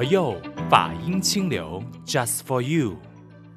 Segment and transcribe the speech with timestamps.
[0.00, 0.34] 佛佑
[0.70, 2.96] 法音清流，Just for you。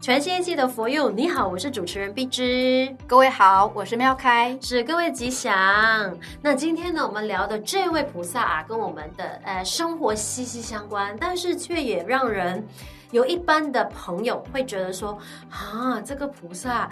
[0.02, 2.94] 全新一季的佛佑，你好，我是主持人碧芝。
[3.08, 5.54] 各位好，我是妙开，是各位吉祥。
[6.42, 12.62] 那今天呢，我们聊的这位菩萨啊，跟我们的呃生活息息相关，但是却也让人
[13.12, 15.18] 有一般的朋友会觉得说
[15.50, 16.90] 啊，这个菩萨。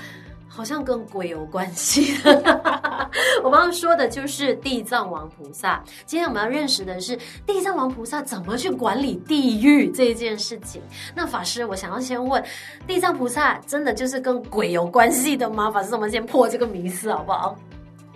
[0.54, 2.14] 好像跟鬼有关系。
[3.42, 5.82] 我刚刚说的就是地藏王菩萨。
[6.06, 10.82] 今天我们要认识的是地藏王菩萨怎么去管理地狱这件事情。
[11.16, 12.44] 那法师，我想要先问，
[12.86, 15.72] 地藏菩萨真的就是跟鬼有关系的吗？
[15.72, 17.58] 法师，我们先破这个迷思好不好？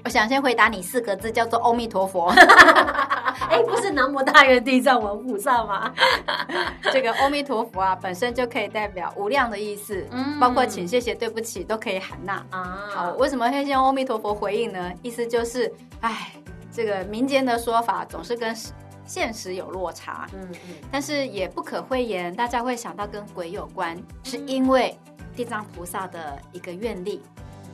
[0.05, 2.27] 我想先回答你四个字，叫做“阿弥陀佛”。
[3.49, 5.91] 哎，不是南无大愿地藏王菩萨吗？
[6.93, 12.83] 这个阿弥陀佛啊，本身就可以代表无量的意思，嗯，包括请、谢谢、对不起都可以喊那啊。
[12.93, 14.91] 好，为什么会先阿弥陀佛回应呢？
[15.01, 16.33] 意思就是，哎，
[16.71, 18.55] 这个民间的说法总是跟
[19.07, 24.95] 现实有落差，嗯嗯，但是也不可讳言，大家会想到跟鬼有关，是因为
[25.35, 27.23] 地藏菩萨的一个愿力。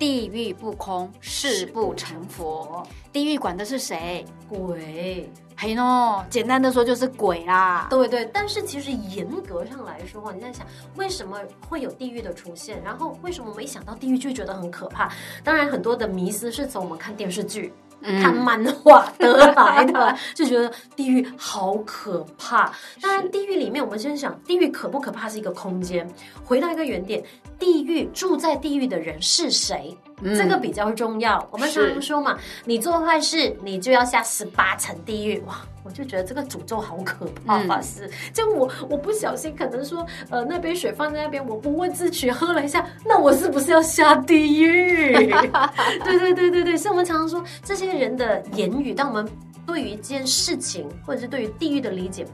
[0.01, 2.81] 地狱不空，誓不成佛。
[3.13, 4.25] 地狱管的是谁？
[4.49, 5.29] 鬼。
[5.55, 7.85] 嘿喏，简单的说就是鬼啦。
[7.87, 11.37] 对对，但是其实严格上来说，你在想为什么
[11.69, 12.81] 会有地狱的出现？
[12.83, 15.13] 然后为什么我们一想到地狱就觉得很可怕？
[15.43, 17.71] 当然，很多的迷思是从我们看电视剧。
[18.19, 22.73] 看漫画得来的，就觉得地狱好可怕。
[22.99, 26.11] 当然，地狱里面，我们先想，地狱可不可怕是一个空间。
[26.43, 27.23] 回到一个原点，
[27.61, 29.95] 地狱住在地狱的人是谁？
[30.23, 31.47] 嗯、这个比较重要。
[31.51, 35.39] 我们常常说嘛，你做坏事，你就要下十八层地狱。
[35.41, 38.09] 哇，我就觉得这个诅咒好可怕，法师。
[38.33, 45.13] 就我我不小心，可能说，呃，那杯水放在那边，我不问自取，喝了一下，那我是不是要下地狱？
[46.03, 49.27] 对对对对对，所以我们常常说，这些人的言语，当我们
[49.67, 52.25] 对于一件事情，或者是对于地狱的理解。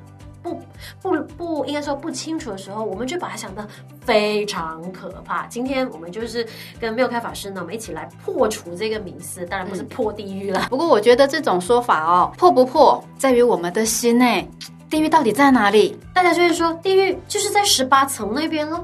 [1.02, 3.68] 不不不，应该说不清楚的时候，我们就把它想得
[4.02, 5.46] 非常可怕。
[5.48, 6.46] 今天我们就是
[6.80, 10.68] 跟妙开法师呢，我们一起来破除这个迷思，当然不是破地狱了。
[10.70, 14.50] 不过我觉得这种说法哦，破不破在于我们的心内。
[14.90, 16.00] 地狱到底在哪里？
[16.14, 18.82] 大家就会说，地狱就是在十八层那边了。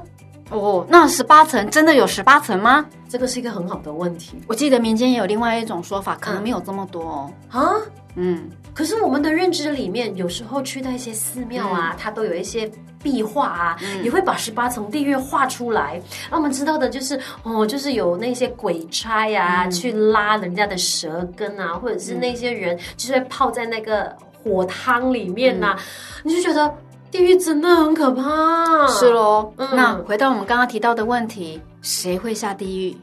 [0.50, 2.84] 哦，那十八层真的有十八层吗？
[3.08, 4.38] 这个是一个很好的问题。
[4.46, 7.32] 我记得民间也有另外一种说法，可能没有这么多哦。
[7.48, 7.72] 啊？
[8.16, 12.68] 嗯，可是我们的认知里面，有时候去到一些寺庙啊，嗯、它都有一些
[13.00, 16.02] 壁画啊，嗯、也会把十八层地狱画出来。
[16.28, 24.12] 那我们知道的就是，哦，就是有那些鬼差呀、啊，嗯、去拉人家的舌根啊，或者是那些人就是会泡在那个
[24.42, 25.76] 火汤里面呐、
[26.24, 26.74] 你就觉得
[27.12, 28.86] 地狱真的很可怕。
[28.88, 32.96] 是喽，嗯、那回到我们刚刚提到的问题，谁会下地狱？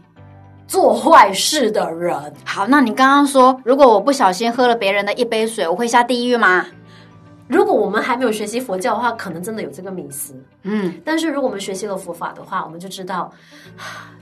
[0.71, 2.15] 做坏事的人。
[2.45, 6.65] 好，那你刚刚说，如果我不小心喝了别人的一杯水，我会下地狱吗？
[7.49, 10.33] 如果我们还没有学习佛教的话，可能真的有这个迷思。
[10.63, 13.29] 嗯，但是如果我们学习了佛法的话，我们就知道，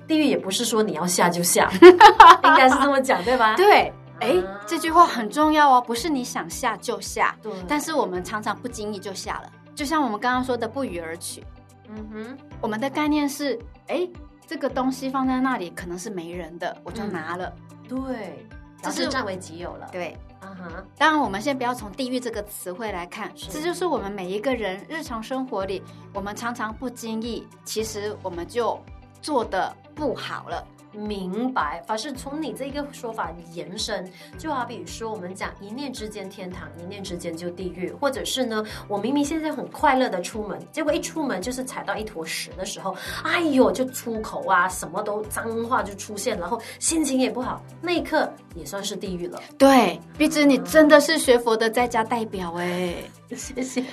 [0.07, 3.55] 地狱也不是说你要下就下， 应该是这么讲，对吧？
[3.55, 4.33] 对，哎，
[4.65, 7.35] 这句话很重要哦，不是你想下就下。
[7.43, 11.43] 对，但是我们常常不经意就下了，就像我们刚刚说的不语而取。
[11.89, 14.09] 嗯哼，我们的概念是，哎。
[14.49, 17.53] 这个东西放在那里可能是没人的，我就拿了。
[17.83, 18.47] 嗯、对，
[18.81, 19.87] 这是占为己有了。
[19.91, 20.83] 对，啊哈、uh。
[20.97, 25.83] 当然，我们先不要从地狱这个词汇来看，这就是我们每一个人日常生活里，
[26.15, 28.83] 我们常常不经意，其实我们就
[29.21, 30.67] 做的不好了。
[30.91, 49.41] 明白，法师从你这个说法延伸，就好比说我们讲一念之间天堂，一念之间就地狱，或者是呢，我明明现在很快乐的出门，结果一出门就是踩到一坨屎的时候，哎呦，就出口啊，什么都脏话就出现，然后心情也不好，那一刻也算是地狱了。
[49.57, 52.95] 对，碧枝，你真的是学佛的在家代表哎，
[53.35, 53.83] 谢谢。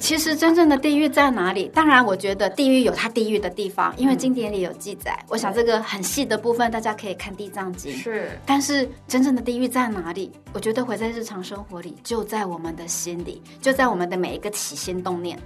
[0.00, 1.68] 其实真正的地狱在哪里？
[1.74, 5.12] 当然，我觉得地狱有它地狱的地方，因为经典里有记载。
[5.22, 7.92] 嗯、我想这个很细的部分，大家可以看《地藏经》。
[7.96, 10.32] 是，但是真正的地狱在哪里？
[10.52, 15.38] 我觉得回在日常生活里，就在我们的心里，就在我们的每一个起心动念。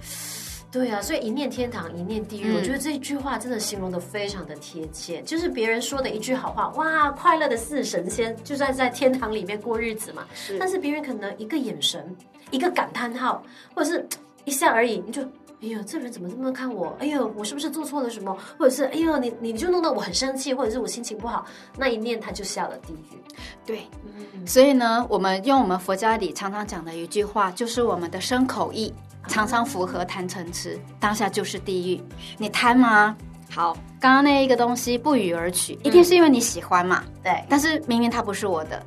[0.71, 2.51] 对啊，所以一念天堂，一念地狱。
[2.51, 10.25] 嗯、我觉得这一句话真的形容的非常的贴切，就是别人说的一句好话，哇，快乐的似神仙就算在天堂里面过日子嘛。
[10.33, 12.15] 是，但是别人可能一个眼神，
[12.49, 13.43] 一个感叹号，
[13.73, 14.07] 或者是。
[14.45, 15.21] 一下而已，你就，
[15.61, 16.95] 哎呦，这人怎么这么看我？
[16.99, 18.35] 哎呦，我是不是做错了什么？
[18.57, 21.45] 或者是，哎呦，你你就弄得我很生气，或者是我心情不好，
[21.77, 23.17] 那一念他就下了地狱。
[23.65, 28.93] 对，嗯、所以呢，我们用我们佛家里常常讲的一句话，就是我们的身口意
[29.27, 32.03] 常常符合贪嗔痴，当下就是地狱。
[32.37, 33.15] 你贪吗？
[33.49, 37.03] 好，刚刚那一个东西不语而取，一定是因为你喜欢嘛？
[37.23, 38.83] 对，但是明明它不是我的。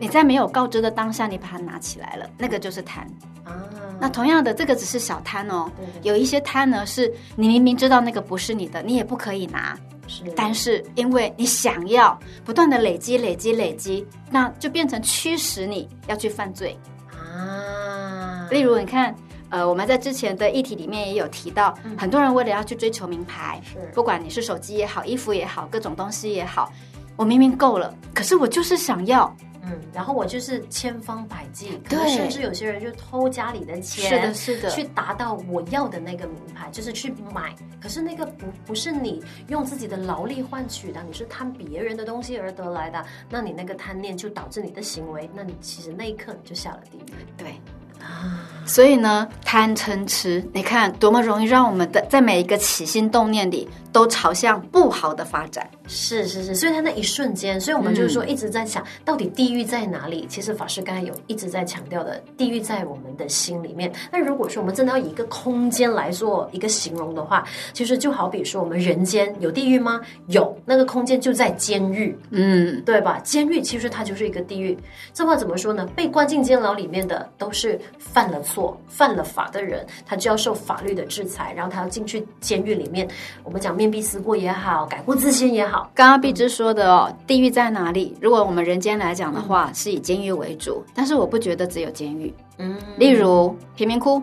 [0.00, 3.06] 你在没有告知的当下，你把它拿起来了，那个就是贪
[3.44, 3.52] 啊。
[4.00, 5.70] 那同样的，这个只是小贪哦。
[5.76, 9.78] 对对对，有一些贪呢，是你明明知道那个不是你的，你也不可以拿。
[10.08, 16.74] 是，但是因为你想要不断的累积、累积、累积，那就变成驱使你要去犯罪
[17.12, 18.48] 啊。
[18.50, 19.14] 例如，你看，
[19.50, 26.72] 呃，我们在之前的议题里面也有提到，嗯、很多人为了要去追求名牌，是不管你是手机也好、衣服也好、各种东西也好，
[27.16, 29.30] 我明明够了，可是我就是想要。
[29.62, 37.54] 嗯，然后我就是千方百计，可能甚至有些人就偷家里的钱，是的，是的，去达到我要的那个名牌，就是去买。
[37.80, 47.26] 可是那个不不是你用自己的劳力换取的，你是贪别人的东西而得来的，那你那个贪念就导致你的行为，那你其实那一刻你就下了地狱。
[47.36, 47.54] 对。
[48.02, 55.68] 啊，所以呢，贪嗔痴，你看多么容易让我们的在每一个起心动念里都朝向不好的发展。
[55.88, 60.22] 是是是，所以他那一瞬间，所以我们就是说一直在想，到底地狱在哪里？
[60.22, 63.92] 嗯、其实法师刚才有一直在强调的，地狱在我们的心里面。
[64.12, 70.00] 那如果说我们真的要以一个空间来做一个形容的话，其实就好比说，我们人间有地狱吗？
[70.28, 73.18] 有，那个空间就在监狱，嗯，对吧？
[73.24, 74.78] 监狱其实它就是一个地狱。
[75.12, 75.84] 这话怎么说呢？
[75.96, 77.80] 被关进监牢里面的都是。
[77.98, 83.08] 犯了错、犯了法的人，他就要受法律的制裁，然后他要进去监狱里面。
[83.44, 85.90] 我们讲面壁思过也好，改过自新也好。
[85.94, 88.16] 刚刚碧芝说的哦，地狱在哪里？
[88.20, 92.34] 如果我们人间来讲的话，是以监狱为主，但是我不觉得只有监狱。
[92.58, 94.22] 嗯，例如贫民窟，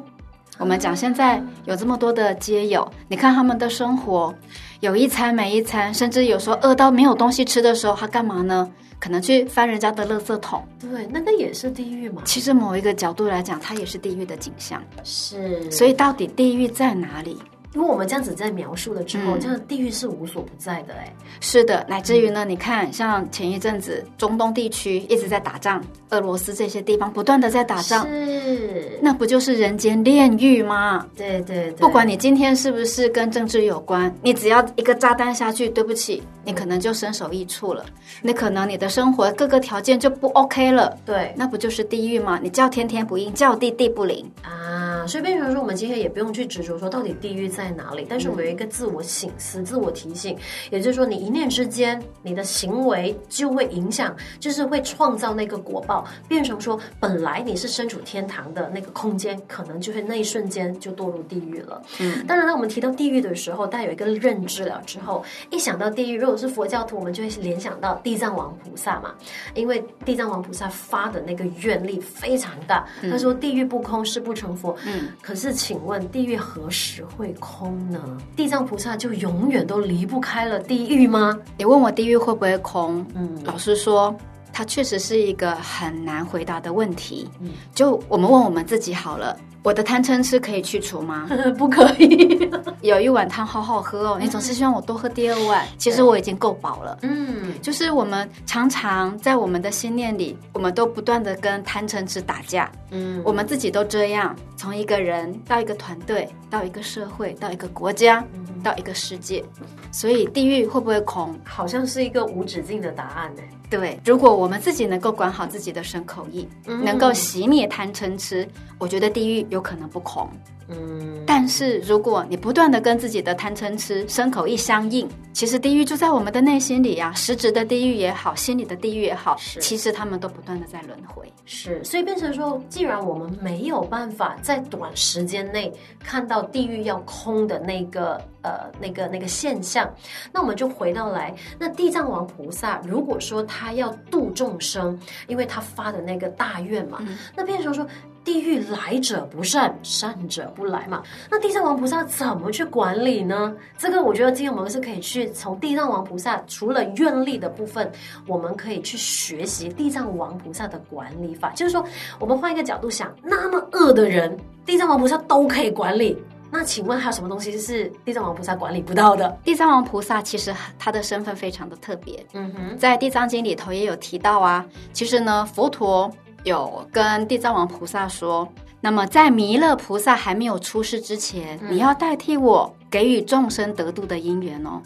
[0.58, 4.34] 我们讲现在有这么多的街友，你看他们的生活，
[4.80, 8.70] 有一餐没一餐，甚至有时候饿到没有东西吃的时候，他干嘛呢？
[9.00, 12.24] 可能去翻人家的垃圾桶，对，那个也是地狱嘛。
[12.26, 14.84] 其实某一个角度来讲，它也是地狱的景象。
[15.04, 17.38] 是，所以到底地狱在哪里？
[17.74, 21.14] 因为我们这样子在描述了之后，嗯、这样地狱是无所不在的哎。
[21.40, 31.06] 是的，乃至于呢，嗯、你看，像前一阵子中东地区一直在打仗，俄罗斯这些地方不断的在打仗，是，那不就是人间炼狱吗？
[31.16, 37.86] 对对对，不管你今天是不是跟政治有关，你只要一个炸弹下去，对不起，你可能就身首异处了，
[38.22, 40.98] 你可能你的生活各个条件就不 OK 了。
[41.06, 42.40] 对，那不就是地狱吗？
[42.42, 45.06] 你叫天天不应，叫地地不灵啊。
[45.08, 50.38] 所以变成说，我们今天也不用去执着说到底地狱在哪里，但是我有一个自我醒思、自我提醒，
[50.70, 61.82] 也就是说，你一念之间，你的行为就会影响，就是会创造那个果报，变成说，本来你是身处天堂的那个空间，可能就会那一瞬间就堕入地狱了。
[62.00, 69.16] 嗯，当然呢，我们提到地狱的时候，大家有一个认知了之后，一想到地狱，如果是佛教徒，我们就会联想到地藏王菩萨嘛，
[69.56, 75.10] 因为地藏王菩萨发的那个愿力非常大，他说：“地狱不空，誓不成佛。”嗯。
[75.24, 77.47] 可是，请问地狱何时会空
[77.90, 78.00] 呢？
[78.36, 81.38] 地藏菩萨就永远都离不开了地狱吗？
[81.58, 83.06] 你问我地狱会不会空？
[83.16, 84.16] 嗯，老实说，
[84.54, 87.30] 它确实是一个很难回答的问题。
[87.40, 89.38] 嗯，就我们问我们自己好了。
[89.64, 91.28] 我的贪嗔痴可以去除吗？
[91.58, 92.50] 不可以。
[92.82, 95.66] 有一碗汤好好喝哦，你总是希望我多喝第二碗。
[95.78, 96.98] 其实我已经够饱了。
[97.02, 102.72] 嗯，就是我们常常在我们的心念里，我们都不断的跟贪嗔痴打架。
[102.92, 108.24] 嗯，我们自己都这样，从一个人到一个团队，到一个社会，到一个国家，
[108.64, 109.44] 到一个世界。
[109.92, 111.38] 所以地狱会不会空？
[111.44, 113.42] 好像是一个无止境的答案呢。
[113.70, 120.30] 对，如果我们自己能够管好自己的身口意，嗯、能够熄灭贪嗔痴，我觉得地狱有可能不空。
[120.70, 131.32] 嗯，但是如果你不断的跟自己的贪嗔痴身口一相应，其实地狱就在我们的内心里呀、啊，实质的地狱也好，心理的地狱也好，是其实他们都不断的在轮回。
[131.46, 135.72] 是，所以变成说，既然我们没有办法在短时间内
[136.04, 139.90] 看到地狱要空的那个呃那个那个现象，
[140.34, 147.88] 那我们就回到来，那地藏王菩萨如果说他要度众生，因为他发的那个大愿嘛，嗯、那变成说。
[148.28, 151.02] 地狱来者不善，善者不来嘛。
[151.32, 153.56] 那地藏王菩萨怎么去管理呢？
[153.78, 157.90] 这个我觉得今天我们是可以去从地藏王菩萨除了愿力的部分，
[158.28, 161.52] 我们可以去学习地藏王菩萨的管理法。
[161.52, 161.82] 就是说，
[162.20, 166.22] 我们换一个角度想，那么恶的人，地藏王菩萨都可以管理。
[166.52, 169.38] 那请问还有什么东西是地藏王菩萨管理不到的？
[169.46, 172.26] 地藏王菩萨其实他的身份非常的特别。
[172.34, 174.66] 嗯哼，在地藏经里头也有提到啊。
[174.92, 176.12] 其实呢，佛陀。
[176.48, 178.48] 有跟地藏王菩萨说，
[178.82, 184.82] 那么在弥勒菩萨还没有出世之前，嗯、你要代替我给予众生得度的因缘哦。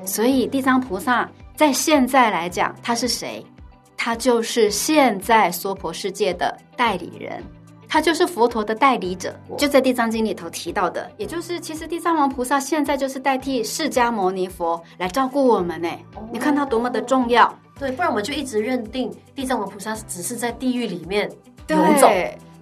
[0.00, 3.44] 嗯、所以地藏菩萨在现在来讲，他是谁？
[3.96, 7.42] 他就是现在娑婆世界的代理人。
[7.88, 15.88] 他就是佛陀的代理者，就在《地藏经》里头提到的，也就是其实地藏王菩萨现在就是代替释迦牟尼佛来照顾我们呢。
[16.32, 21.30] 你看他多么的重要，对，不然我们就一直认定地藏王菩萨只是在地狱里面
[21.68, 22.08] 游走。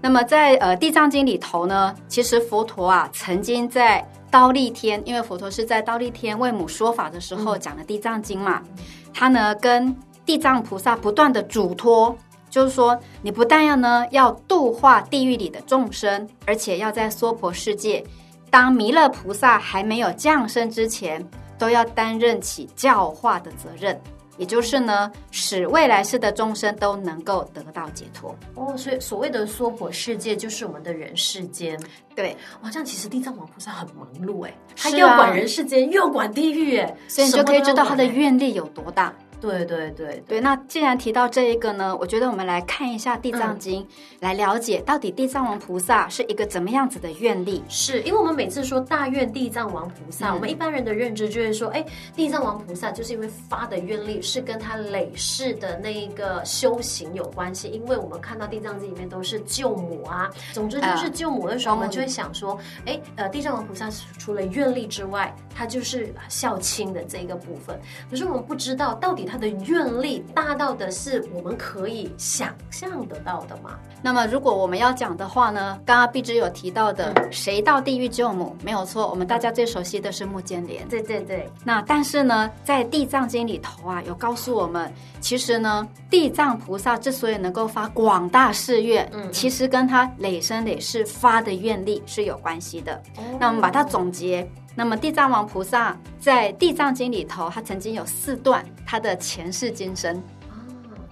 [0.00, 4.02] 那么在呃《地藏经》里头呢，其实佛陀啊曾经在
[4.32, 12.16] 忉利天，因为佛陀是在忉利天为母说法的时候讲的《地藏经》嘛，嗯、他呢跟地藏菩萨不断的嘱托，
[12.48, 18.02] 就是说你不但要呢要度化地狱里的众生，而且要在娑婆世界，
[18.48, 21.22] 当弥勒菩萨还没有降生之前，
[21.58, 24.00] 都要担任起教化的责任。
[24.40, 28.74] 也就是呢，使未来世的众生都能够得到解脱哦。
[28.74, 31.78] 所以所谓的娑婆世界，就是我们的人世间。
[32.16, 39.14] 对，哇，这样其实地藏王菩萨很忙碌哎，他又管人世间，又管地狱哎，所以你就可以知道他的愿力有多大。
[39.40, 43.88] 对对对对，那既然提到这一个呢，我觉得我们来看一下《地藏经》，嗯，
[44.20, 47.64] 来了解到底地藏王菩萨是一个怎么样子的愿力。
[47.68, 51.82] 是因为我们每次说大愿地藏王菩萨，嗯，我们一般人的认知就是说，哎，
[52.14, 67.80] 地藏王菩萨就是因为发的愿力是跟他累世的那一个修行有关系，因为我们看到地藏经里面都是救母啊，总之就是救母的时候，我们就会想说，哎，呃，地藏王菩萨除了愿力之外，他就是孝亲的这一个部分。
[68.10, 69.29] 可是我们不知道到底。
[69.30, 73.78] 他的愿力大到的是我们可以想象得到的吗？
[74.02, 75.78] 那么，如果我们要讲的话呢？
[75.84, 78.56] 刚刚碧芝有提到的，嗯、谁到地狱救母？
[78.64, 80.88] 没有错，我们大家最熟悉的是目犍连。
[80.88, 81.48] 对对对。
[81.64, 92.94] 那但是呢，在《地藏经》里头啊，有告诉我们，其实呢，地藏菩萨之所以能够发广大誓愿，嗯，其实跟他累生累世发的愿力是有关系的。
[93.16, 94.50] 哦、那我们把它总结。
[94.74, 100.22] 那么地藏王菩萨在《地藏经》里头，他曾经有四段他的前世今生。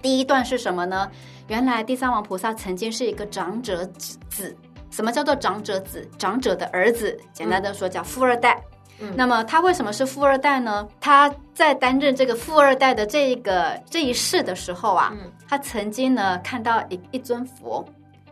[0.01, 1.09] 第一段是什么呢？
[1.47, 3.85] 原来地藏王菩萨曾经是一个长者
[4.29, 4.55] 子。
[4.89, 6.09] 什么叫做长者子？
[6.17, 8.61] 长者的儿子，简单的说叫富二代。
[8.99, 9.13] 嗯。
[9.15, 10.87] 那么他为什么是富二代呢？
[11.01, 15.13] 他在担任这个富二代的这一个这一世的时候啊，
[15.47, 17.85] 他曾经呢看到一一尊佛。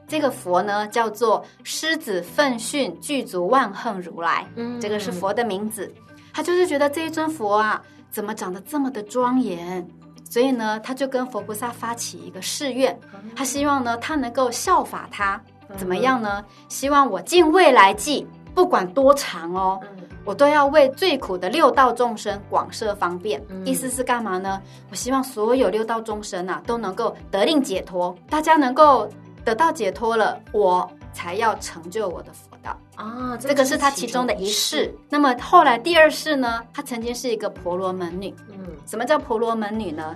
[0.07, 5.93] 这个佛呢，叫做狮子奋迅具足万恨如来，嗯，这个是佛的名字。
[6.33, 9.85] 他就是觉得这一尊佛啊，怎么长得这么的庄严，
[10.29, 12.97] 所以呢，他就跟佛菩萨发起一个誓愿，
[13.35, 15.41] 他希望呢，他能够效法他，
[15.75, 16.45] 怎么样呢？
[16.69, 19.81] 希望我尽未来际，不管多长哦，
[20.23, 23.43] 我都要为最苦的六道众生广设方便。
[23.65, 24.61] 意思是干嘛呢？
[24.89, 29.09] 我希望所有六道众生啊，都能够得令解脱，大家能够。
[29.47, 33.37] 得到解脱了，我才要成就我的佛道啊！
[33.37, 34.93] 这个是他其中的一世。
[35.07, 36.61] 那么后来第二世呢？
[36.73, 38.35] 他曾经是一个婆罗门女。
[38.49, 40.13] 嗯，什么叫婆罗门女呢？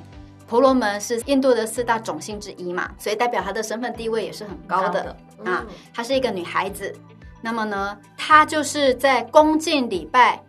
[0.49, 5.65] 婆罗门是印度的四大种姓之一嘛，所以代表她的身份地位也是很高的，啊。
[5.93, 6.93] 她是一个女孩子。
[7.41, 10.43] 那么呢，她就是在恭敬礼拜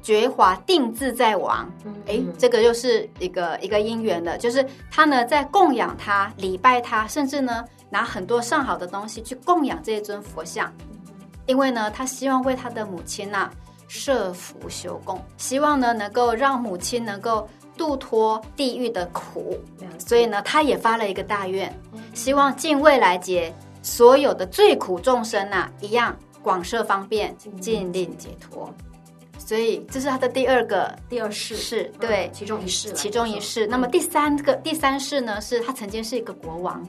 [0.00, 1.70] 觉华定自在王。
[2.06, 7.62] 哎、嗯，这个又是一个一个因缘的，就是她呢在供养他、礼拜他，甚至呢。
[7.90, 10.72] 拿很多上好的东西去供养这一尊佛像，
[11.46, 13.52] 因为呢，他希望为他的母亲呐、啊、
[13.88, 19.58] 设福修供，希望呢能够让母亲能够度脱地狱的苦，
[19.98, 21.72] 所以呢，他也发了一个大愿，
[22.14, 28.72] 希望尽未来劫所有的罪苦众生呐、啊，一样广设方便，尽令解脱。
[29.38, 32.28] 所以这是他的第二个第二世，是对。
[32.32, 33.64] 其中一世，其中一世。
[33.64, 36.84] 那么第三个第三世呢，是他曾经是一个国王。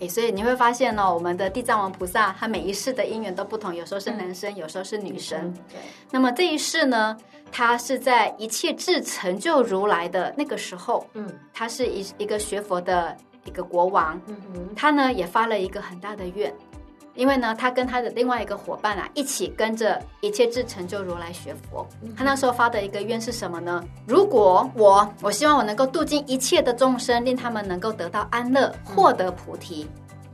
[0.00, 5.52] 哎，所以你会发现呢、哦，我们的地藏王菩萨，他每一世的因缘都不同，有时候是男生，嗯、有时候是女生。
[5.68, 5.78] 对。
[6.10, 7.16] 那么这一世呢，
[7.50, 16.52] 他是在一切智成就如来的那个时候，嗯，他是一一个学佛的一个国王，嗯哼，他呢也发了一个很大的愿。
[17.16, 21.86] 因为呢，他跟他的另外一个伙伴啊，一起跟着一切智成就如来学佛。
[22.16, 23.82] 他那时候发的一个愿是什么呢？
[24.06, 29.88] 如果我，我希望我能够度尽一切的众生，令他们能够得到安乐，获得菩提，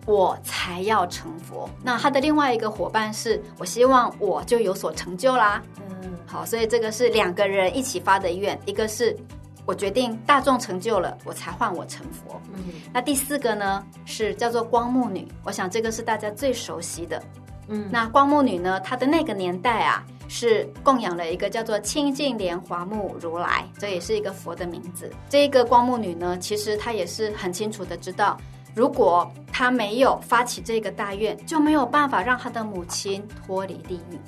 [0.05, 1.69] 我才要成佛。
[1.83, 5.63] 那他的另外一个伙伴是，我希望我就有所成就啦。
[5.89, 9.17] 嗯，好，所以这个是两个人一起发的愿，一个是。
[9.65, 12.41] 我决定大众成就了，我才换我成佛。
[12.55, 15.27] 嗯，那第四个呢，是叫做光目女。
[15.45, 17.23] 我想这个是大家最熟悉的。
[17.69, 25.09] 嗯，那光目女呢，她的那个年代啊，是供养了一个叫做清净莲华目如来，这也是一个佛的名字。
[25.29, 28.37] 这一个光目女呢，其实她也是很清楚的知道，
[28.75, 34.19] 如果她没有发起这个大愿，就没有办法让她的母亲脱离地狱。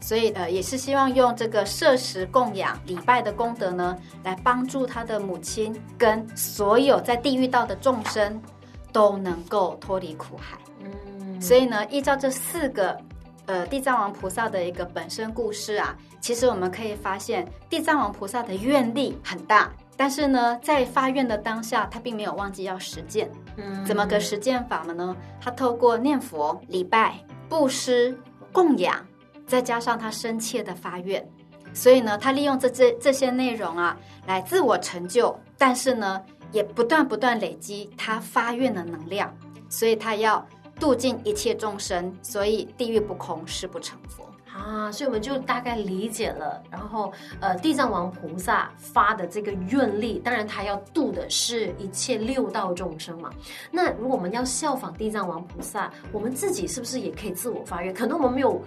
[0.00, 8.40] 所以呃，也是希望用这个设食供养礼拜的功德呢，来帮助他的母亲跟所有在地狱道的众生
[8.92, 10.58] 都能够脱离苦海。
[10.82, 12.98] 嗯，所以呢，依照这四个
[13.46, 23.30] 呃地藏王菩萨的一个本身故事啊，其实我们可以发现，地藏王菩萨的愿力很大，但是呢，在发愿的当下，他并没有忘记要实践。
[23.56, 25.14] 嗯，怎么个实践法呢？
[25.40, 27.14] 他透过念佛、礼拜、
[27.48, 28.18] 布施、
[28.50, 28.96] 供养，
[29.50, 31.28] 再加上他深切的发愿，
[31.74, 35.36] 所以呢，他利用这这这些内容啊，来自我成就。
[35.58, 39.36] 但是呢，也不断不断累积他发愿的能量，
[39.68, 40.46] 所以他要
[40.78, 44.24] 度尽一切众生，所以地狱不空，誓不成佛。
[44.60, 46.62] 啊，所以我们就大概理解了。
[46.70, 53.30] 然后，呃，地藏王菩萨发的这个愿力，当然他要度的是一切六道众生嘛。
[53.70, 57.94] 那如果我们要效仿地藏王菩萨，我们自己是不是也可以自我发愿？
[57.94, 58.60] 可能我们没有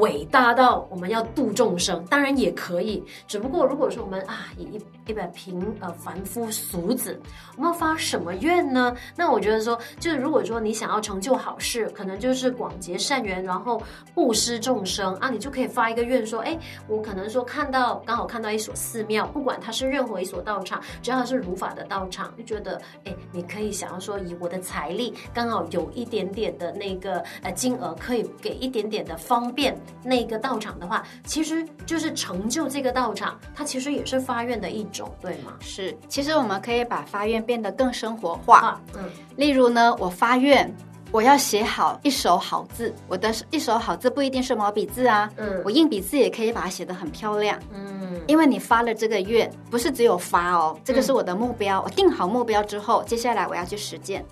[0.00, 3.04] 伟大到我们要度众生，当然也可以。
[3.26, 7.20] 只不过如果说我们啊，一一一百平呃凡夫俗子，
[7.56, 8.94] 我们要发什么愿呢？
[9.14, 13.82] 那我觉得说，就是如果说你想要成就好事，可能就是广结善缘，然后
[14.14, 15.14] 布施众生。
[15.16, 35.54] 啊，你就可以发一个愿说，哎，我可能说看到刚好看到一所寺庙，不管它是任何一所道场，只要它是如法的道场，就觉得，哎，你可以想要说以我的财力，刚好有一点点的那个呃金额，可以给一点点的方便那个道场的话，其实就是成就这个道场，它其实也是发愿的一种，对吗？
[35.58, 40.72] 是，其实我们可以把发愿变得更生活化，啊、嗯，例如呢，我发愿。
[41.14, 54.24] 我要写好一手好字，我的一手好字不一定是毛笔字啊，嗯，我硬笔字也可以把它写得很漂亮，嗯，因为你发了这个愿，不是只有发哦，这个是我的目标，我定好目标之后，接下来我要去实践，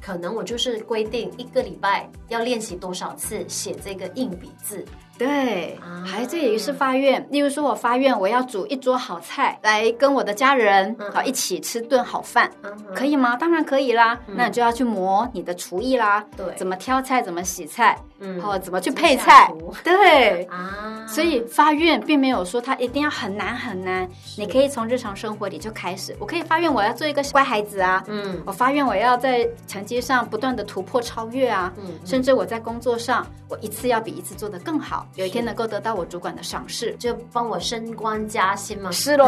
[0.00, 4.82] 可能我就是规定一个礼拜要练习多少次写这个硬笔字。
[5.20, 7.26] 对，还这也是发愿。
[7.30, 12.50] 例如说，我发愿我要煮一桌好菜来跟我的家人好一起吃顿好饭，
[12.94, 13.36] 可以吗？
[13.36, 14.18] 当然可以啦。
[14.26, 20.44] 那你就要去磨你的厨艺啦，对，怎么挑菜，怎么洗菜，嗯，好，怎么去配菜，对。
[20.44, 21.04] 啊。
[21.08, 24.08] 所以发愿并没有说它一定要很难很难，
[24.38, 26.14] 你可以从日常生活里就开始。
[26.20, 35.04] 我可以发愿我要做一个乖孩子啊，嗯，我发愿我要在成绩上不断的突破超越啊，嗯，甚至我在工作上我一次要比一次做得更好。
[35.16, 38.90] 有一天能够得到我主管的赏识，就帮我升官加薪嘛。
[38.92, 39.26] 是喽，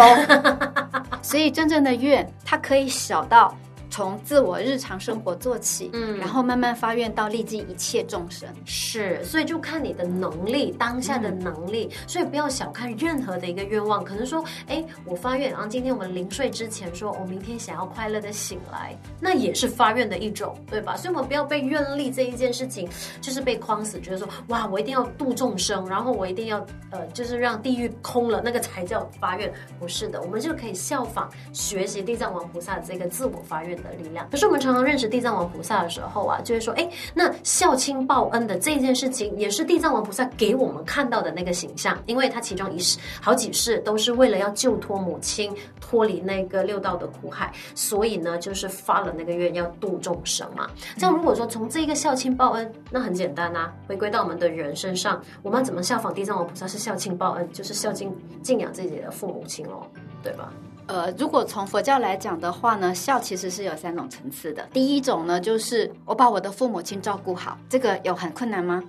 [1.20, 3.52] 所以真正的愿，它可以小到。
[3.92, 20.96] 从自我日常生活做起，嗯，然后慢慢发愿到利济一切众生，是，所以就看你的能力，当下的能力，嗯，所以不要小看任何的一个愿望，可能说，哎，我发愿，然后今天我们临睡之前说，我明天想要快乐的醒来，那也是发愿的一种，对吧？
[20.96, 22.88] 所以我们不要被愿力这一件事情
[23.20, 34.28] 就是被框死，觉得说，哇，我一定要度众生，然后我一定要呃，就是让地狱空了，那个才叫发愿，不是的，我们就可以效仿学习地藏王菩萨这个自我发愿的力量。
[34.30, 50.68] 可是我们常常认识地藏王菩萨的时候啊，就会说，哎，那孝亲报恩的这件事情，也是地藏王菩萨给我们看到的那个形象，因为他其中一世好几世都是为了要救脱母亲，脱离那个六道的苦海，所以呢，就是发了那个愿要度众生嘛。
[50.96, 59.86] 这样如果说从这个孝亲报恩，那很简单啊，回归到我们的人身上，我们要怎么效仿地藏王菩萨是孝亲报恩，就是孝敬敬仰自己的父母亲哦，
[60.22, 60.52] 对吧？
[60.92, 64.68] 呃，如果从佛教来讲的话呢，孝其实是有三种层次的。
[64.74, 68.82] 第一种呢，就是我把我的父母亲照顾好，这个有很困难吗？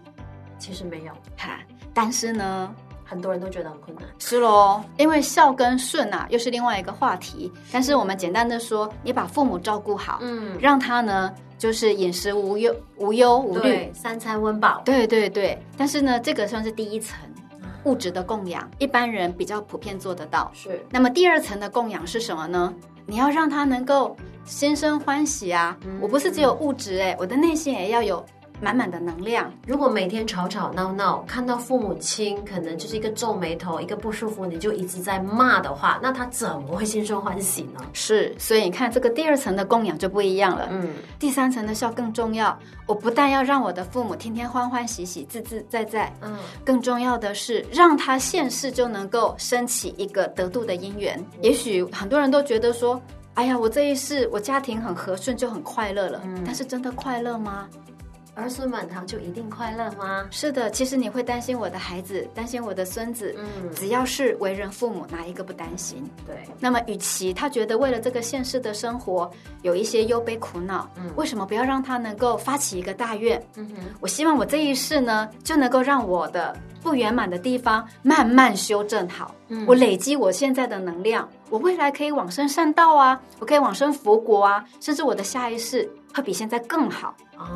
[0.60, 1.58] 其实没有，哈。
[1.94, 4.04] 但是呢，很多人都觉得很困难。
[4.20, 7.50] 是喽，因为孝跟顺啊，又是另外一个话题。
[7.72, 14.82] 但是我们简单的说，你把父母照顾好，嗯，让他呢，就是饮食无忧、无忧无虑，三餐温饱。
[14.84, 15.58] 对对对。
[15.78, 17.18] 但是呢，这个算是第一层。
[17.86, 20.52] 物质的供养，一般人比较普遍做得到。
[20.54, 22.74] 是，那么第二层的供养是什么呢？
[23.06, 24.15] 你要让他能够
[24.46, 25.78] 心生欢喜啊！
[25.86, 28.26] 嗯、我不是只有物质、欸，哎，我的内心也要有。
[28.63, 29.52] 满满的能量。
[29.67, 37.82] 如果每天吵吵闹闹，看到父母亲可能就是一个皱眉头，一个不舒服，你就一直在骂的话，那他怎么会心生欢喜呢？
[37.91, 40.69] 是，所以你看这个第二层的供养就不一样了。
[40.71, 42.58] 嗯，第三层的孝更重要。
[42.86, 51.17] 我不但要让我的父母天天欢欢喜喜、自自在在，嗯，更重要的是让他现世就能够升起一个得度的因缘。
[51.19, 53.02] 嗯、也许很多人都觉得说，
[53.36, 57.67] 哎呀，我这一世我家庭很和顺就很快乐了，嗯，但是真的快乐吗？
[58.36, 60.28] 儿孙满堂就一定快乐吗？
[60.32, 63.36] 是的，其实你会担心我的孩子，担心我的孙子。
[63.38, 66.04] 嗯，只要是为人父母，哪一个不担心？
[66.26, 66.36] 对。
[66.60, 69.30] 那么，与其他觉得为了这个现世的生活
[69.62, 73.41] 有一些忧悲苦恼，嗯，为什么不要让他能够发起一个大愿？
[73.56, 79.36] 嗯哼，我希望我这一世呢，就能够让我的不圆满的地方慢慢修正好。
[79.50, 87.15] 嗯，我累积我现在的能量，我未来可以往生善道啊，我可以往生佛国啊，甚至我的下一世会比现在更好。
[87.38, 87.49] 哦。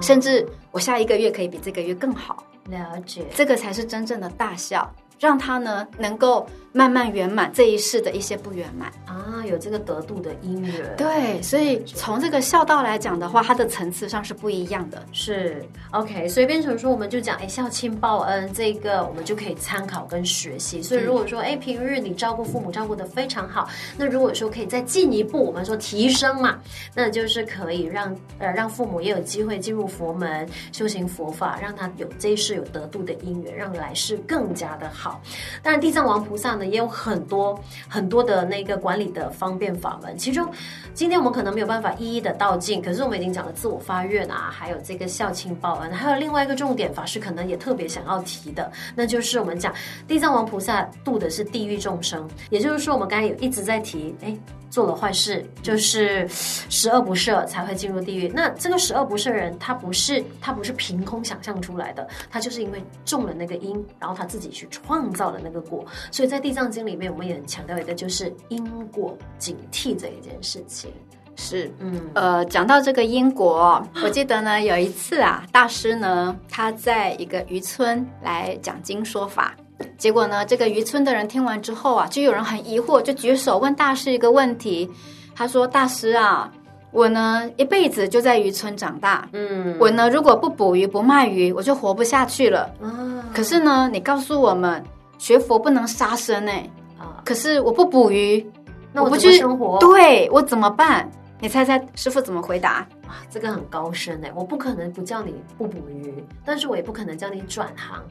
[0.00, 4.90] 甚至我下一个月可以比这个月更好，了解，这个才是真正的大笑。
[5.18, 10.94] 让他呢能够慢慢圆满这一世的一些不圆满啊，有这个得度的因缘。
[10.94, 15.02] 对，所以从这个孝道来讲的话，它的层次上是不一样的。
[15.10, 20.82] 是 OK，所以变成说，我们就讲哎，孝亲报恩这个，我们就可以参考跟学习。
[20.82, 26.58] 所以如果说哎，平日你照顾父母照顾的非常好，那如果说可以再进一步，我们说提升嘛，
[26.94, 35.22] 那就是可以让呃让父母也有机会进入佛门修行佛法，让他有这一世有得度的因缘，让来世更加的好。
[35.62, 36.65] 当然，地藏王菩萨呢。
[36.70, 40.48] 也有很多很多的那个管理的方便法门，其中
[40.94, 49.74] 今天我们可能没有办法一一的道尽，可是我们已经讲了自我发愿啊，还有这个孝亲报恩，还有另外一个重点，法师可能也特别想要提的，那就是我们讲
[50.06, 54.36] 地藏王菩萨度的是地狱众生，也就是说我们刚才有一直在提，哎。
[54.68, 58.28] 做了坏事，就是十恶不赦才会进入地狱。
[58.34, 65.86] 那这个十恶不赦人，他不是他不是凭空想象出来的，他就是因为种了那个因，然后他自己去创造了那个果。
[66.10, 70.90] 所以在地藏经里面，我们也很强调一个，就是因果警惕这一件事情。
[71.36, 79.54] 是，嗯，呃，讲到这个因果，我记得呢，有一次啊，大师呢，他在一个渔村来讲经说法。
[79.98, 84.90] 结果呢，这个渔村的人听完之后啊，就有人很疑惑，就举手问大师一个问题。
[85.34, 86.50] 他说：“大师啊，
[86.90, 92.70] 我呢一辈子就在渔村长大，嗯，我呢如果不捕鱼不卖鱼，我就活不下去了。
[92.80, 94.82] 啊，可是呢，你告诉我们
[95.18, 96.52] 学佛不能杀生呢，
[96.98, 98.44] 啊，可是我不捕鱼，
[98.92, 99.78] 那我不去生活？
[99.78, 101.10] 对，我怎么办？
[101.38, 102.86] 你猜猜师傅怎么回答？
[103.06, 108.02] 啊，这个很高深哎，我不可能不叫你不捕鱼，但是我也不可能叫你转行。”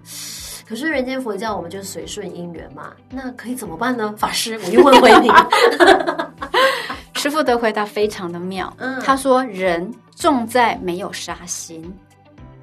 [0.67, 4.15] 可是人间佛教，我们就是随顺因缘嘛，那可以怎么办呢？
[4.17, 5.29] 法师，我又问回你。
[7.13, 11.83] 师傅的回答非常的妙，嗯，他说：“人重在没有杀心，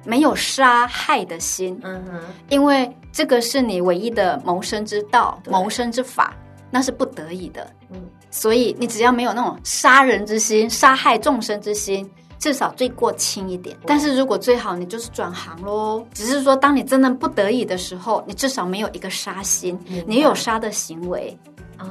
[0.05, 6.33] 没有杀害的心，嗯哼，因为这个是你唯一的谋生之道，谋生之法，
[6.69, 16.05] 那是不得已的，嗯，所以你只要没有那种杀人之心，杀害众生之心。”至少罪过轻一点，但是如果最好你就是转行喽。
[16.13, 21.37] 只是说，当你真的不得已的时候，你至少没有一个杀心，你有杀的行为，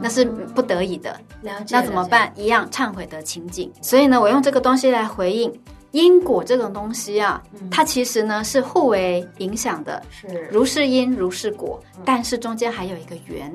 [0.02, 1.18] 那是不得已的。
[1.40, 1.74] 了解。
[1.74, 2.30] 那怎么办？
[2.36, 3.72] 一样忏悔的情景。
[3.80, 5.50] 所以呢，我用这个东西来回应
[5.92, 13.54] 因果这种东西啊，它其实呢是互为影响的，是如是因如是果，但是中间还有一个缘，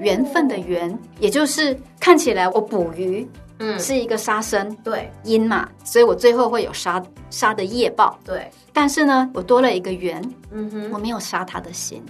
[0.00, 3.26] 缘分的缘，也就是看起来我捕鱼。
[3.62, 8.50] 嗯，是一个杀生，对因嘛，所以我最后会有杀杀的业报，对。
[8.72, 12.02] 但是呢，我多了一个缘，嗯哼，我没有杀他的心，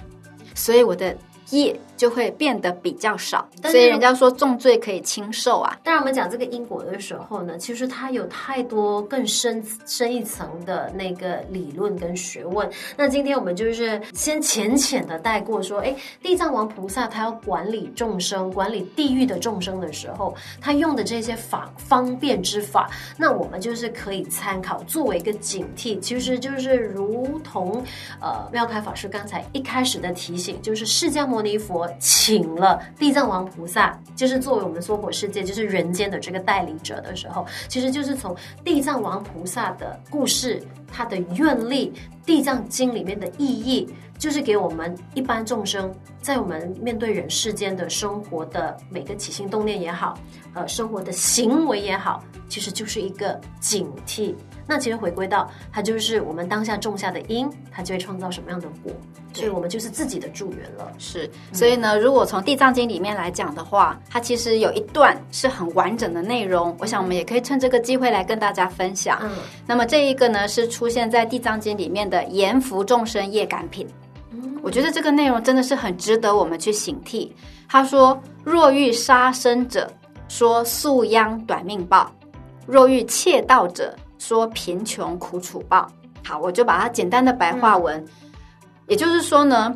[0.55, 1.17] 所以我的。
[1.53, 5.79] 业就会变得比较少，所以人家说重罪可以轻受啊。
[5.85, 12.67] 当然，我们讲这个因果的时候呢，其实它有太多更深深一层的那个理论跟学问。
[12.97, 26.01] 那今天我们就是先浅浅的带过，说，哎，地藏王菩萨他要管理众生、管理地狱的众生的时候，他用的这些法方便之法，那我们就是可以参考，作为一个警惕。
[26.01, 27.85] 其实就是如同
[28.23, 41.93] 呃妙开法师刚才一开始的提醒，就是释迦牟尼佛请了地藏王菩萨，就是作为我们娑婆世界，就是人间的这个代理者的时候，其实就是从地藏王菩萨的故事，他的愿力，
[42.27, 50.19] 《地藏经》里面的意义，就是给我们一般众生，在我们面对人世间的生活的每个起心动念也好，
[50.55, 54.35] 呃，生活的行为也好，其实就是一个警惕。
[54.67, 58.93] 那其实回归到它，就是我们当下种下的因，它就会创造什么样的果，
[59.33, 60.93] 所以我们就是自己的助缘了。
[60.97, 69.19] 是，所以呢，如果从《地藏经》里面来讲的话，它其实有一段是很完整的内容，我想我们也可以趁这个机会来跟大家分享。
[69.23, 69.31] 嗯，
[69.67, 73.87] 那么这一个呢，是出现在《地藏经》里面的阎浮众生业感品。
[74.31, 77.31] 嗯，我觉得这个内容真的是很值得我们去警惕。
[77.69, 79.93] 他说：“若遇杀生者，
[80.27, 82.11] 说素殃短命报；
[82.67, 85.87] 若遇窃盗者。”说贫穷苦楚报，
[86.25, 88.09] 好，我就把它简单的白话文，嗯、
[88.89, 89.75] 也就是说呢，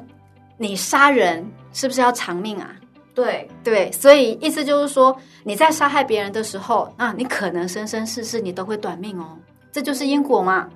[0.56, 2.70] 你杀人是不是要偿命啊？
[3.14, 9.36] 对对，所以意思就是说，你在杀害别人的时候，那，你可能生生世世你都会短命哦，
[9.70, 10.66] 这就是因果嘛。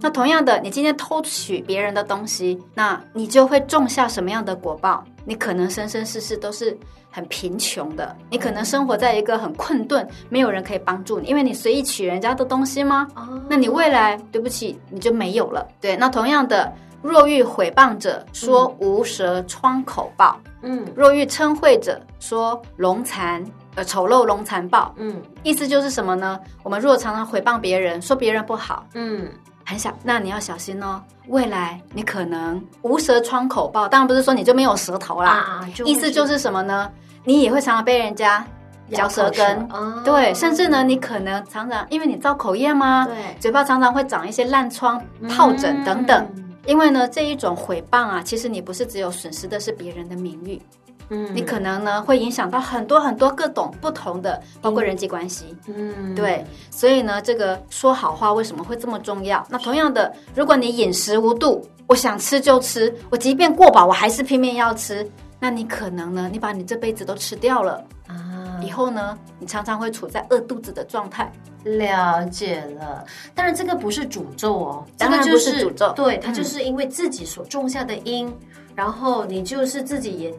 [0.00, 5.04] 那同样的，你今天偷取别人的东西，那你就会种下什么样的果报？
[5.24, 6.76] 你可能生生世世都是
[7.10, 13.06] 很贫穷的，你可能生活在一个很困顿，没有人可以帮助你，因为你随意取人家的东西吗？
[13.48, 15.66] 那你未来对不起，你就没有了。
[15.80, 24.94] 对，那同样的，若欲毁谤者，说无舌疮口报；嗯，若欲称秽者，说龙残呃丑陋龙残报。
[24.96, 26.40] 嗯，意思就是什么呢？
[26.62, 29.28] 我们如果常常诽谤别人，说别人不好，嗯。
[29.70, 31.00] 很小，那你要小心哦。
[31.28, 36.90] 未来你可能无舌疮口爆，当然不是说你就没有舌头啦，啊、意思就是什么呢？
[37.22, 38.44] 你也会常常被人家
[38.92, 43.06] 嚼舌根，哦、对，甚至呢，你可能常常因为你造口业吗？
[43.06, 46.26] 对，嘴巴常常会长一些烂疮、疱疹等等。
[46.34, 50.60] 嗯、因为呢，这一种毁谤啊，其实你不是只有损失的是别人的名誉。
[51.10, 55.56] 嗯，你可能呢会影响到很多很多各种不同的，包括人际关系。
[55.66, 59.44] 嗯，对，所以呢，这个说好话为什么会这么重要？
[59.50, 65.04] 那同样的，如果你饮食无度，我想吃就吃，我即便过饱，我还是拼命要吃，
[65.40, 68.60] 那你可能呢，你把你这辈子都吃掉了啊！
[68.62, 71.30] 以后呢，你常常会处在饿肚子的状态。
[71.64, 78.34] 了解了，当然这个不是诅咒哦，这个就是诅咒，对，它就是因为自己所种下的因，嗯、
[78.76, 80.32] 然后你就是自己也。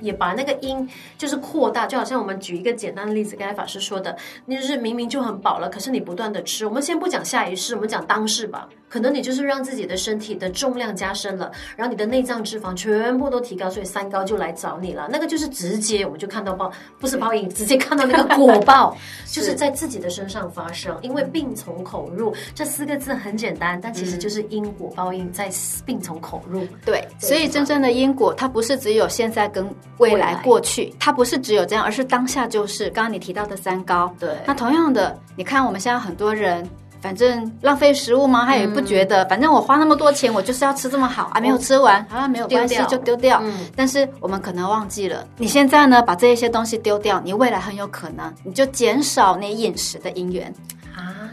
[0.00, 6.66] 也把那个因就是扩大，就好像我们举一个简单的例子，刚才法师说的，你就是明明就很饱了，可是你不断的吃。
[6.66, 8.68] 我们先不讲下一世，我们讲当世吧。
[8.88, 15.08] 可能你就是让自己的身体的重量加深了，然后你的内脏脂肪全部都提高，所以三高就来找你了。
[15.08, 18.96] 那个就是直接，我们就看到报，不是报应，直接看到那个果报，
[19.30, 20.98] 就是在自己的身上发生。
[21.02, 25.48] 因为病从口入这四个字很简单，但其实就是因果报应在
[25.86, 26.66] 病从口入。
[26.84, 29.64] 对，所以真正的因果，它不是只有现在跟
[29.98, 32.90] 未来过去，它不是只有这样，而是当下就是。
[32.90, 36.68] 刚刚你提到的三高，对，那同样的，你看我们现在很多人。
[37.02, 38.44] 反正浪费食物吗？
[38.44, 39.24] 他也不觉得。
[39.24, 43.40] 嗯、反正我花那么多钱，我就是要吃这么好，啊没有吃完，好像、没有关系，就丢掉。
[43.42, 50.79] 嗯、但是我们可能忘记了，你现在呢，把这一些东西丢掉，你未来很有可能你就减少你饮食的因缘啊。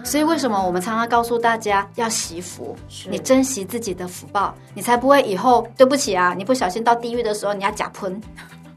[0.07, 2.73] 所以为什么我们常常告诉大家要惜福？
[3.09, 8.21] 你珍惜自己的福报，你才不会以后对不起啊，你不小心到地狱的时候，你要假喷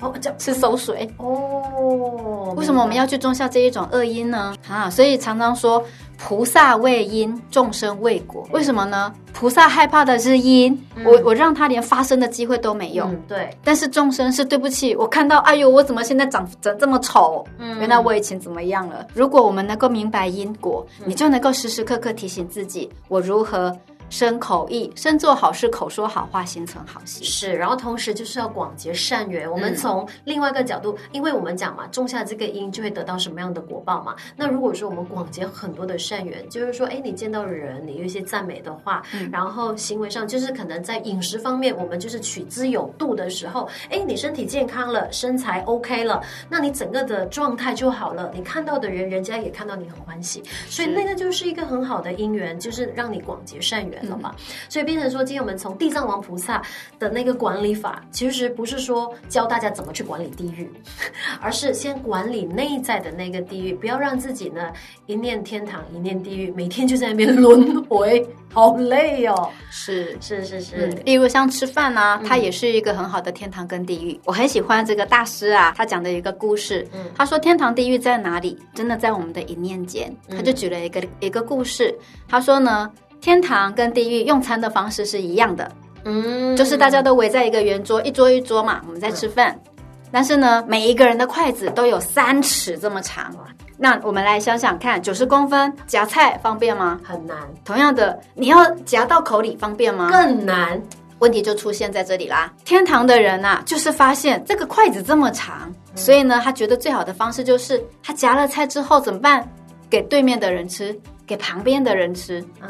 [0.00, 2.52] 哦，这吃馊水哦。
[2.56, 4.52] 为什么我们要去种下这一种恶因呢？
[4.68, 5.80] 啊，所以常常说。
[6.22, 8.46] 菩萨畏因，众生畏果。
[8.52, 9.12] 为什么呢？
[9.33, 13.06] 菩萨害怕的是因，嗯、我我让他连发生的机会都没有。
[13.06, 13.50] 嗯、对。
[13.64, 17.44] 但是众生是对不起，我看到，哎呦，我怎么现在长长这么丑？
[17.59, 19.06] 嗯，原来我以前怎么样了？
[19.14, 23.74] 如果我们能够明白因果，嗯、你就能够时时刻刻提醒自己，我如何。
[24.10, 27.24] 身口意，身做好事，口说好话，心存好心。
[27.24, 29.46] 是，然后同时就是要广结善缘。
[29.46, 34.16] 嗯、我们从另外一个角度，因为我们讲嘛，种下这个因，就会得到什么样的果报嘛。
[34.36, 48.30] 那如果说我们广结很多的善缘，就是说，哎，你见到人，你有一些赞美的话，嗯、然后行为上就是可能在饮食方面，我们就是取之有度的时候，哎，你身体健康了，身材 OK 了，那你整个的状态就好了。
[48.34, 53.99] 你看到的人，人家也看到你很欢喜，所以那个就是一个很好的因缘，就是让你广结善缘。
[54.08, 54.34] 了嘛，
[54.68, 56.62] 所以变成说，今天我们从地藏王菩萨
[56.98, 60.70] 的那个管理法，其实不是说教大家怎么去管理地狱，
[61.40, 64.70] 而是先管理内在的那个地狱，不要让自己呢
[65.06, 69.50] 一念天堂一念地狱，每天就在那边轮回，好累哦。
[69.70, 74.18] 是是是是，嗯，例如像吃饭啊，它也是一个很好的天堂跟地狱。
[74.24, 78.58] 我很喜欢这个大师啊，他讲的一个故事，嗯，他说天堂地狱在哪里？
[78.74, 80.14] 真的在我们的一念间。
[80.28, 81.96] 他就举了一个一个故事，
[82.28, 82.90] 他说呢。
[83.20, 85.70] 天堂跟地狱用餐的方式是一样的，
[86.04, 89.52] 嗯，就是大家都围在一个圆桌，一桌一桌嘛，我们在吃饭。
[89.52, 89.72] 嗯、
[90.11, 93.35] 但是呢，每一个人的筷子都有三尺这么长。
[93.76, 97.00] 那我们来想想看，九十公分夹菜方便吗？
[97.02, 97.37] 很难。
[97.64, 100.09] 同样的，你要夹到口里方便吗？
[100.11, 100.80] 更难。
[101.18, 102.50] 问题就出现在这里啦。
[102.64, 109.46] 天堂的人啊，就是发现这个筷子这么长，嗯、所以呢，他觉得最好的方式就是他夹了菜之后怎么办？
[109.90, 110.98] 给对面的人吃，
[111.30, 112.44] 给旁边的人吃。
[112.60, 112.66] 啊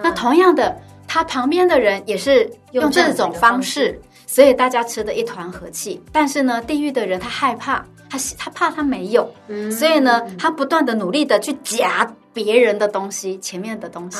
[0.00, 0.76] 那同样的，
[1.08, 6.00] 他旁边的人也是用这种方式，所以大家吃的一团和气。
[6.12, 12.08] 但是呢，地狱的人他害怕，他他怕他没有，嗯、所以呢，他不断的努力的去夹。
[12.34, 14.18] 别人的东西，前面的东西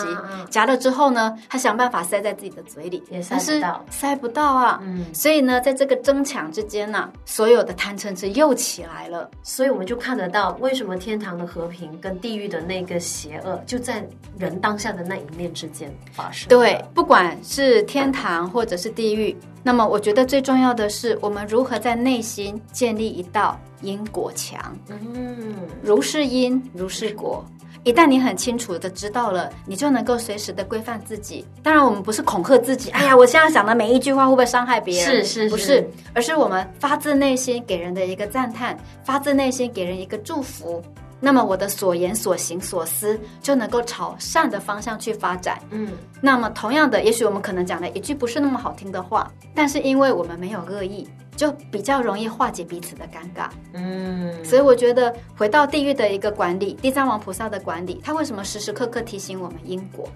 [0.48, 4.80] 夹了之后呢，他想办法塞在自己的嘴里，也塞不到，塞不到啊。
[4.82, 9.28] 嗯，所以呢，在这个争抢之间呢，所有的贪嗔痴又起来了。
[9.42, 14.06] 所以我们就看得到，为什么天堂的和平跟地狱的那个邪恶，就在
[14.38, 16.48] 人当下的那一念之间发生。
[16.48, 24.76] 对，不管是天堂或者是地狱，那么我觉得最重要的是，我们如何在内心建立一道因果墙。
[24.88, 27.44] 嗯，如是因，如是果。
[27.84, 31.44] 一旦你很清楚的知道了，你就能够随时的规范自己。
[31.62, 32.90] 当然，我们不是恐吓自己。
[32.90, 35.22] 哎呀， 我现在想的每一句话会不会伤害别人？
[35.22, 40.82] 是是是，不是，而是我们发自内心给人的一个赞叹，发自内心给人一个祝福。
[41.24, 45.58] 那么我的所言所行所思就能够朝善的方向去发展。
[45.70, 45.88] 嗯，
[46.20, 53.48] 那么同样的，也许我们可能讲了一句不是那么好听的话，但是因为我们没有恶意，就比较容易化解彼此的尴尬。
[53.72, 60.06] 嗯，所以我觉得回到地狱的一个管理，地藏王菩萨的管理，他为什么时时刻刻提醒我们因果？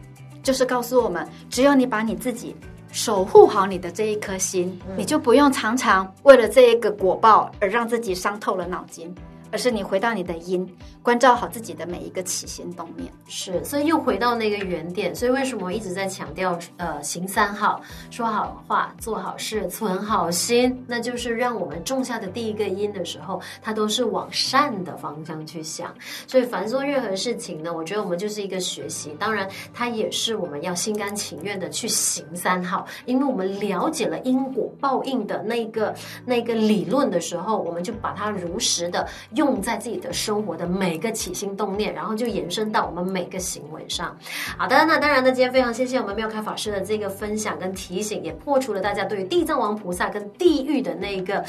[0.42, 2.54] 就是告诉我们，只有你把你自己
[2.92, 9.14] 守护好你的这一颗心，你就不用常常为了这一个果报而让自己伤透了脑筋。
[9.50, 10.68] 而是你回到你的因，
[11.02, 13.11] 关照好自己的每一个起心动念。
[13.26, 15.14] 是，所以又回到那个原点。
[15.14, 17.80] 所以为什么我一直在强调，呃，行三好，
[18.11, 25.94] 说好话，做好事，存好心，那就是让我们种下的第一个因的时候，它都是往善的方向去想。
[26.26, 29.16] 所以凡做任何事情呢，我觉得我们就是一个学习。
[29.18, 39.08] 当然，它也是我们要心甘情愿的去行三好，因为我们了解了因果报应的那个那个理论的时候，我们就把它如实的。
[39.38, 44.14] 用在自己的生活的每个起心动念，然后就延伸到我们每个行为上。
[44.59, 51.44] 好的，那当然呢，今天非常谢谢我们妙开法师的这个分享跟提醒，也破除了大家对于地藏王菩萨跟地狱的那个，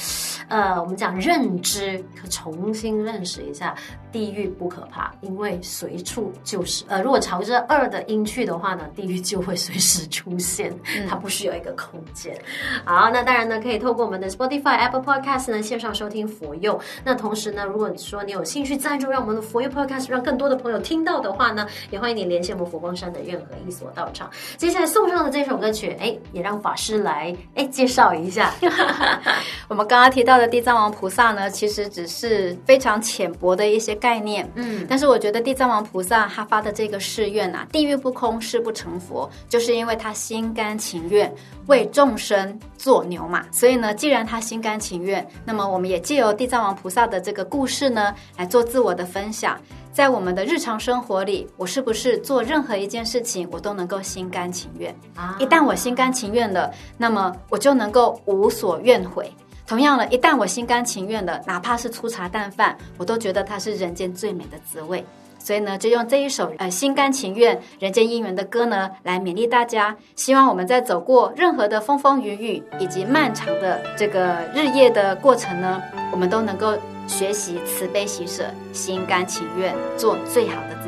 [0.47, 3.73] 呃，我们讲认知，可重新认识一下，
[4.11, 10.71] 地狱不可怕，因为随处就是，呃，如果朝着二的音去的话呢，地狱就会随时出现，
[11.09, 12.39] 它不需要一个空间。
[12.85, 16.79] 好，那当然呢，可以透过我们的 Spotify、Apple Podcast 呢线上收听佛佑。
[17.03, 24.29] 那同时呢，如如果说你有兴趣赞助，让我们的佛佑 Podcast 让更多的朋友听到的话呢，也欢迎你联系我们佛光山的任何一所道场。
[24.57, 28.53] 接下来送上的这首歌曲，哎，也让法师来哎介绍一下。
[29.69, 34.49] 我们刚刚提到的地藏王菩萨呢，其实只是非常浅薄的一些概念。
[34.55, 41.31] 嗯，但是我觉得地藏王菩萨他发的这个誓愿啊，地狱不空，誓不成佛，就是因为他心甘情愿
[41.67, 43.45] 为众生做牛马。
[43.51, 47.87] 所以呢，既然他心甘情愿，那么我们也借由地藏王菩萨的这个故事。
[47.89, 49.55] 呢，来做自我的分享。
[49.99, 54.95] 在我们的日常生活里，我是不是做任何一件事情，我都能够心甘情愿？
[55.13, 59.29] 啊，一旦我心甘情愿了，那么我就能够无所怨悔。
[59.67, 65.05] 同样的，一旦我心甘情愿了，哪怕是粗茶淡饭，我都觉得它是人间最美的滋味。
[65.39, 69.95] 所以呢，就用这一首呃心甘情愿人间姻缘的歌呢，来勉励大家。
[70.15, 76.73] 希望我们在走过任何的风风雨雨以及漫长的这个日夜的过程呢，我们都能够。
[77.09, 80.78] 学习慈悲喜舍，心甘情愿做最好的。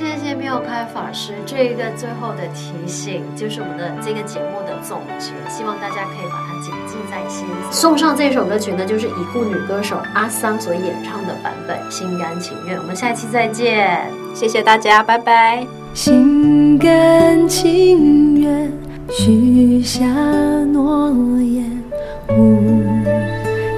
[0.00, 5.26] 谢谢妙开法师这一个最后的提醒，就是我们的这个节目的总结。
[5.46, 7.46] 希望大家可以把它谨记在心。
[7.70, 12.78] 送上这首歌曲呢，就是已故女歌手阿桑所演唱的版本《心甘情愿》。
[12.80, 14.00] 我们下期再见，
[14.34, 15.66] 谢谢大家，拜拜。
[15.92, 18.72] 心甘情愿
[19.10, 21.10] 许下诺
[21.42, 21.84] 言，
[22.30, 22.58] 无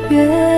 [0.09, 0.52] 怨。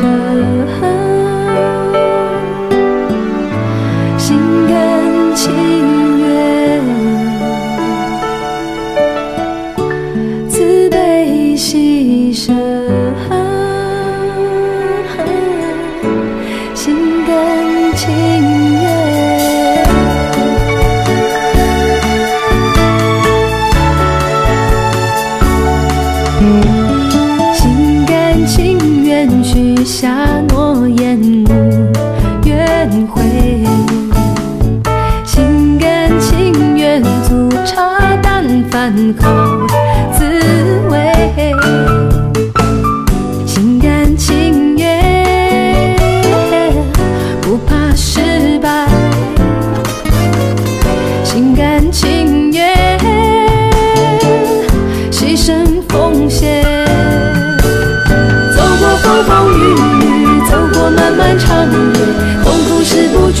[0.00, 0.29] 喜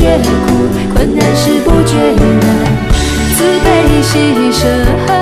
[0.00, 2.40] 绝苦，困难时不觉难，
[3.36, 5.19] 慈悲喜舍。